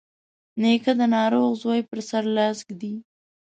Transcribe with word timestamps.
نیکه 0.61 0.91
د 0.99 1.01
ناروغ 1.15 1.49
زوی 1.61 1.81
پر 1.89 1.99
سر 2.09 2.23
لاس 2.35 2.57
ږدي. 2.67 2.93